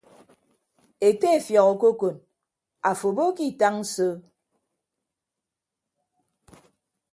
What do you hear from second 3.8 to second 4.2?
so.